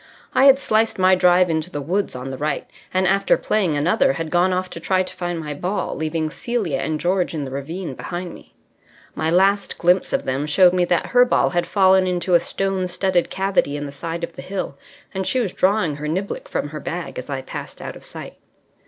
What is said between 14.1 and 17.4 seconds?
of the hill, and she was drawing her niblick from her bag as